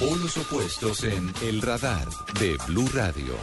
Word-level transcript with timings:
Polos 0.00 0.34
opuestos 0.38 1.04
en 1.04 1.30
El 1.42 1.60
Radar 1.60 2.08
de 2.40 2.56
Blue 2.66 2.88
Radio. 2.94 3.34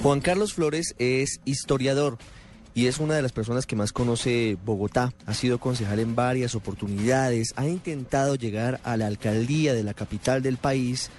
Juan 0.00 0.20
Carlos 0.20 0.54
Flores 0.54 0.94
es 0.98 1.40
historiador 1.44 2.18
y 2.72 2.86
es 2.86 2.98
una 2.98 3.14
de 3.14 3.22
las 3.22 3.32
personas 3.32 3.66
que 3.66 3.74
más 3.74 3.92
conoce 3.92 4.56
Bogotá. 4.64 5.12
Ha 5.26 5.34
sido 5.34 5.58
concejal 5.58 5.98
en 5.98 6.14
varias 6.14 6.54
oportunidades, 6.54 7.52
ha 7.56 7.66
intentado 7.66 8.36
llegar 8.36 8.80
a 8.84 8.96
la 8.96 9.08
alcaldía 9.08 9.74
de 9.74 9.82
la 9.82 9.92
capital 9.92 10.40
del 10.40 10.56
país 10.56 11.10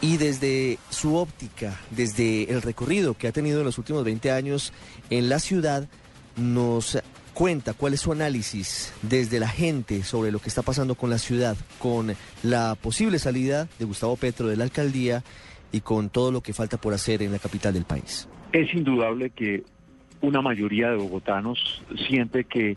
y 0.00 0.16
desde 0.16 0.78
su 0.88 1.16
óptica, 1.16 1.78
desde 1.90 2.50
el 2.50 2.62
recorrido 2.62 3.12
que 3.12 3.28
ha 3.28 3.32
tenido 3.32 3.58
en 3.58 3.66
los 3.66 3.76
últimos 3.76 4.02
20 4.02 4.30
años 4.30 4.72
en 5.10 5.28
la 5.28 5.40
ciudad, 5.40 5.88
nos 6.36 6.96
cuenta 7.36 7.74
cuál 7.74 7.92
es 7.92 8.00
su 8.00 8.12
análisis 8.12 8.94
desde 9.02 9.38
la 9.38 9.48
gente 9.48 10.02
sobre 10.04 10.32
lo 10.32 10.38
que 10.38 10.48
está 10.48 10.62
pasando 10.62 10.94
con 10.94 11.10
la 11.10 11.18
ciudad, 11.18 11.54
con 11.78 12.14
la 12.42 12.76
posible 12.76 13.18
salida 13.18 13.68
de 13.78 13.84
Gustavo 13.84 14.16
Petro 14.16 14.48
de 14.48 14.56
la 14.56 14.64
alcaldía 14.64 15.22
y 15.70 15.82
con 15.82 16.08
todo 16.08 16.32
lo 16.32 16.40
que 16.40 16.54
falta 16.54 16.78
por 16.78 16.94
hacer 16.94 17.20
en 17.20 17.32
la 17.32 17.38
capital 17.38 17.74
del 17.74 17.84
país. 17.84 18.26
Es 18.52 18.72
indudable 18.72 19.28
que 19.28 19.64
una 20.22 20.40
mayoría 20.40 20.88
de 20.88 20.96
bogotanos 20.96 21.82
siente 22.08 22.44
que 22.44 22.74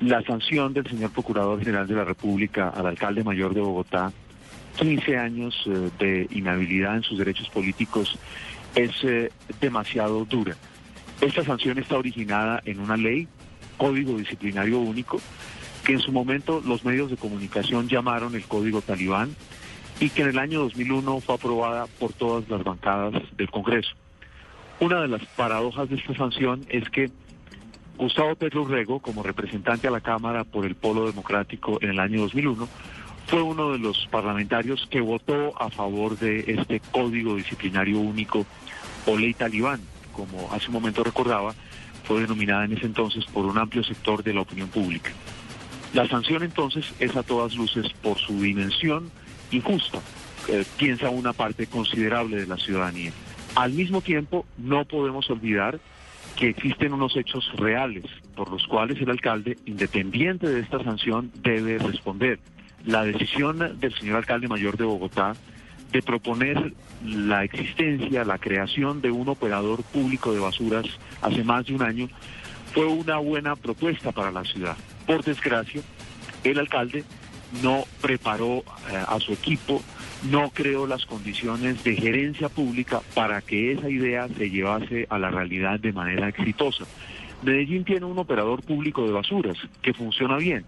la 0.00 0.22
sanción 0.22 0.74
del 0.74 0.88
señor 0.88 1.12
Procurador 1.12 1.60
General 1.60 1.86
de 1.86 1.94
la 1.94 2.04
República 2.04 2.70
al 2.70 2.86
alcalde 2.86 3.22
mayor 3.22 3.54
de 3.54 3.60
Bogotá, 3.60 4.12
15 4.76 5.16
años 5.16 5.54
eh, 5.66 5.90
de 6.00 6.26
inhabilidad 6.32 6.96
en 6.96 7.04
sus 7.04 7.16
derechos 7.16 7.48
políticos, 7.50 8.18
es 8.74 8.90
eh, 9.04 9.30
demasiado 9.60 10.24
dura. 10.24 10.56
Esta 11.20 11.44
sanción 11.44 11.78
está 11.78 11.96
originada 11.96 12.60
en 12.64 12.80
una 12.80 12.96
ley 12.96 13.28
código 13.78 14.18
disciplinario 14.18 14.78
único, 14.78 15.18
que 15.84 15.94
en 15.94 16.00
su 16.00 16.12
momento 16.12 16.62
los 16.66 16.84
medios 16.84 17.08
de 17.08 17.16
comunicación 17.16 17.88
llamaron 17.88 18.34
el 18.34 18.44
código 18.44 18.82
talibán 18.82 19.34
y 20.00 20.10
que 20.10 20.22
en 20.22 20.28
el 20.28 20.38
año 20.38 20.60
2001 20.60 21.20
fue 21.20 21.34
aprobada 21.34 21.86
por 21.98 22.12
todas 22.12 22.46
las 22.50 22.62
bancadas 22.62 23.14
del 23.36 23.50
Congreso. 23.50 23.92
Una 24.80 25.00
de 25.00 25.08
las 25.08 25.24
paradojas 25.28 25.88
de 25.88 25.96
esta 25.96 26.14
sanción 26.14 26.66
es 26.68 26.88
que 26.90 27.10
Gustavo 27.96 28.36
Pedro 28.36 28.64
Rego, 28.64 29.00
como 29.00 29.24
representante 29.24 29.88
a 29.88 29.90
la 29.90 30.00
Cámara 30.00 30.44
por 30.44 30.64
el 30.64 30.76
Polo 30.76 31.06
Democrático 31.06 31.78
en 31.80 31.90
el 31.90 31.98
año 31.98 32.20
2001, 32.20 32.68
fue 33.26 33.42
uno 33.42 33.72
de 33.72 33.78
los 33.78 34.06
parlamentarios 34.06 34.86
que 34.88 35.00
votó 35.00 35.60
a 35.60 35.68
favor 35.68 36.16
de 36.16 36.44
este 36.46 36.80
código 36.80 37.34
disciplinario 37.34 37.98
único 37.98 38.46
o 39.06 39.16
ley 39.16 39.34
talibán, 39.34 39.80
como 40.12 40.52
hace 40.52 40.68
un 40.68 40.74
momento 40.74 41.02
recordaba, 41.02 41.54
fue 42.08 42.22
denominada 42.22 42.64
en 42.64 42.72
ese 42.72 42.86
entonces 42.86 43.26
por 43.26 43.44
un 43.44 43.58
amplio 43.58 43.84
sector 43.84 44.24
de 44.24 44.32
la 44.32 44.40
opinión 44.40 44.68
pública. 44.68 45.10
La 45.92 46.08
sanción 46.08 46.42
entonces 46.42 46.92
es 46.98 47.14
a 47.16 47.22
todas 47.22 47.54
luces 47.54 47.86
por 48.02 48.18
su 48.18 48.40
dimensión 48.40 49.10
injusta, 49.50 50.00
eh, 50.48 50.64
piensa 50.78 51.10
una 51.10 51.34
parte 51.34 51.66
considerable 51.66 52.38
de 52.38 52.46
la 52.46 52.56
ciudadanía. 52.56 53.12
Al 53.54 53.72
mismo 53.72 54.00
tiempo, 54.00 54.46
no 54.56 54.86
podemos 54.86 55.28
olvidar 55.30 55.80
que 56.36 56.48
existen 56.48 56.92
unos 56.92 57.16
hechos 57.16 57.50
reales 57.56 58.04
por 58.34 58.50
los 58.50 58.66
cuales 58.66 59.00
el 59.00 59.10
alcalde, 59.10 59.58
independiente 59.66 60.48
de 60.48 60.60
esta 60.60 60.82
sanción, 60.82 61.30
debe 61.42 61.78
responder. 61.78 62.38
La 62.84 63.04
decisión 63.04 63.78
del 63.80 63.94
señor 63.94 64.16
alcalde 64.16 64.48
mayor 64.48 64.76
de 64.76 64.84
Bogotá 64.84 65.34
de 65.92 66.02
proponer 66.02 66.72
la 67.04 67.44
existencia, 67.44 68.24
la 68.24 68.38
creación 68.38 69.00
de 69.00 69.10
un 69.10 69.28
operador 69.28 69.82
público 69.84 70.32
de 70.32 70.40
basuras 70.40 70.86
hace 71.22 71.44
más 71.44 71.66
de 71.66 71.74
un 71.74 71.82
año, 71.82 72.08
fue 72.72 72.86
una 72.86 73.18
buena 73.18 73.56
propuesta 73.56 74.12
para 74.12 74.30
la 74.30 74.44
ciudad. 74.44 74.76
Por 75.06 75.24
desgracia, 75.24 75.80
el 76.44 76.58
alcalde 76.58 77.04
no 77.62 77.84
preparó 78.00 78.58
eh, 78.58 79.04
a 79.06 79.18
su 79.20 79.32
equipo, 79.32 79.82
no 80.30 80.50
creó 80.50 80.86
las 80.86 81.06
condiciones 81.06 81.82
de 81.84 81.96
gerencia 81.96 82.48
pública 82.48 83.00
para 83.14 83.40
que 83.40 83.72
esa 83.72 83.88
idea 83.88 84.28
se 84.36 84.50
llevase 84.50 85.06
a 85.08 85.18
la 85.18 85.30
realidad 85.30 85.80
de 85.80 85.92
manera 85.92 86.28
exitosa. 86.28 86.84
Medellín 87.42 87.84
tiene 87.84 88.06
un 88.06 88.18
operador 88.18 88.62
público 88.62 89.04
de 89.06 89.12
basuras 89.12 89.56
que 89.82 89.94
funciona 89.94 90.36
bien 90.36 90.64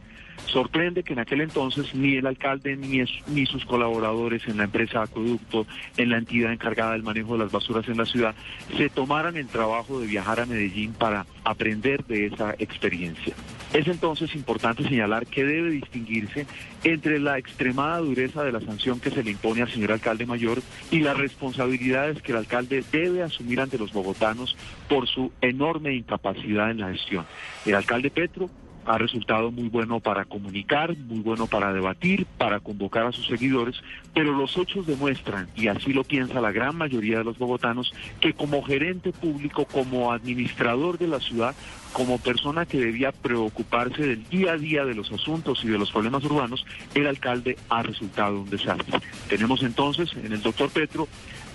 Sorprende 0.46 1.02
que 1.02 1.12
en 1.12 1.20
aquel 1.20 1.42
entonces 1.42 1.94
ni 1.94 2.16
el 2.16 2.26
alcalde 2.26 2.76
ni, 2.76 3.04
ni 3.28 3.46
sus 3.46 3.64
colaboradores 3.64 4.46
en 4.48 4.56
la 4.56 4.64
empresa 4.64 5.02
Acueducto, 5.02 5.66
en 5.96 6.10
la 6.10 6.18
entidad 6.18 6.52
encargada 6.52 6.92
del 6.92 7.02
manejo 7.02 7.34
de 7.34 7.44
las 7.44 7.52
basuras 7.52 7.88
en 7.88 7.98
la 7.98 8.06
ciudad, 8.06 8.34
se 8.76 8.88
tomaran 8.88 9.36
el 9.36 9.46
trabajo 9.46 10.00
de 10.00 10.06
viajar 10.06 10.40
a 10.40 10.46
Medellín 10.46 10.92
para 10.92 11.26
aprender 11.44 12.04
de 12.06 12.26
esa 12.26 12.54
experiencia. 12.58 13.34
Es 13.72 13.86
entonces 13.86 14.34
importante 14.34 14.82
señalar 14.82 15.26
que 15.26 15.44
debe 15.44 15.70
distinguirse 15.70 16.46
entre 16.82 17.20
la 17.20 17.38
extremada 17.38 17.98
dureza 17.98 18.42
de 18.42 18.50
la 18.50 18.60
sanción 18.60 18.98
que 18.98 19.10
se 19.10 19.22
le 19.22 19.30
impone 19.30 19.62
al 19.62 19.70
señor 19.70 19.92
alcalde 19.92 20.26
mayor 20.26 20.60
y 20.90 21.00
las 21.00 21.16
responsabilidades 21.16 22.20
que 22.20 22.32
el 22.32 22.38
alcalde 22.38 22.82
debe 22.90 23.22
asumir 23.22 23.60
ante 23.60 23.78
los 23.78 23.92
bogotanos 23.92 24.56
por 24.88 25.06
su 25.06 25.30
enorme 25.40 25.94
incapacidad 25.94 26.72
en 26.72 26.80
la 26.80 26.92
gestión. 26.92 27.26
El 27.64 27.76
alcalde 27.76 28.10
Petro 28.10 28.50
ha 28.90 28.98
resultado 28.98 29.52
muy 29.52 29.68
bueno 29.68 30.00
para 30.00 30.24
comunicar, 30.24 30.96
muy 30.96 31.20
bueno 31.20 31.46
para 31.46 31.72
debatir, 31.72 32.26
para 32.26 32.58
convocar 32.58 33.06
a 33.06 33.12
sus 33.12 33.24
seguidores, 33.28 33.80
pero 34.12 34.32
los 34.32 34.56
hechos 34.56 34.84
demuestran, 34.84 35.48
y 35.54 35.68
así 35.68 35.92
lo 35.92 36.02
piensa 36.02 36.40
la 36.40 36.50
gran 36.50 36.76
mayoría 36.76 37.18
de 37.18 37.24
los 37.24 37.38
bogotanos, 37.38 37.92
que 38.20 38.32
como 38.32 38.62
gerente 38.62 39.12
público, 39.12 39.64
como 39.64 40.12
administrador 40.12 40.98
de 40.98 41.06
la 41.06 41.20
ciudad, 41.20 41.54
como 41.92 42.18
persona 42.18 42.66
que 42.66 42.80
debía 42.80 43.12
preocuparse 43.12 44.02
del 44.02 44.28
día 44.28 44.52
a 44.52 44.58
día 44.58 44.84
de 44.84 44.96
los 44.96 45.12
asuntos 45.12 45.62
y 45.62 45.68
de 45.68 45.78
los 45.78 45.92
problemas 45.92 46.24
urbanos, 46.24 46.66
el 46.92 47.06
alcalde 47.06 47.56
ha 47.68 47.84
resultado 47.84 48.40
un 48.40 48.50
desastre. 48.50 48.98
Tenemos 49.28 49.62
entonces 49.62 50.12
en 50.14 50.32
el 50.32 50.42
doctor 50.42 50.68
Petro 50.68 51.06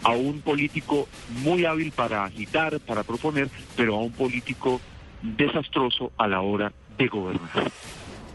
a 0.03 0.12
un 0.12 0.40
político 0.40 1.09
muy 1.44 1.66
hábil 1.66 1.91
para 1.91 2.23
agitar, 2.23 2.79
para 2.79 3.03
proponer, 3.03 3.50
pero 3.75 3.96
a 3.96 4.00
un 4.00 4.13
político 4.13 4.79
desastroso 5.22 6.13
a 6.17 6.28
la 6.28 6.40
hora 6.40 6.72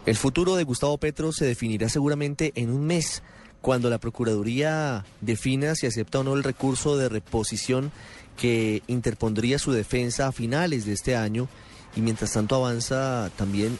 El 0.05 0.15
futuro 0.15 0.55
de 0.55 0.63
Gustavo 0.63 0.97
Petro 0.97 1.31
se 1.31 1.45
definirá 1.45 1.89
seguramente 1.89 2.51
en 2.55 2.71
un 2.71 2.85
mes, 2.85 3.21
cuando 3.61 3.89
la 3.89 3.99
Procuraduría 3.99 5.05
defina 5.21 5.75
si 5.75 5.85
acepta 5.85 6.19
o 6.19 6.23
no 6.23 6.33
el 6.33 6.43
recurso 6.43 6.97
de 6.97 7.09
reposición 7.09 7.91
que 8.37 8.81
interpondría 8.87 9.59
su 9.59 9.71
defensa 9.71 10.27
a 10.27 10.31
finales 10.31 10.85
de 10.85 10.93
este 10.93 11.15
año 11.15 11.47
y 11.95 12.01
mientras 12.01 12.33
tanto 12.33 12.55
avanza 12.55 13.29
también 13.35 13.77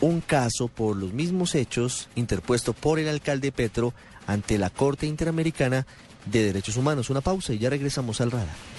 un 0.00 0.20
caso 0.20 0.68
por 0.68 0.96
los 0.96 1.12
mismos 1.12 1.54
hechos 1.54 2.08
interpuesto 2.14 2.72
por 2.72 2.98
el 2.98 3.08
alcalde 3.08 3.52
Petro 3.52 3.92
ante 4.26 4.58
la 4.58 4.70
Corte 4.70 5.06
Interamericana 5.06 5.86
de 6.26 6.44
Derechos 6.44 6.76
Humanos. 6.76 7.10
Una 7.10 7.20
pausa 7.20 7.52
y 7.52 7.58
ya 7.58 7.70
regresamos 7.70 8.20
al 8.20 8.30
radar. 8.30 8.73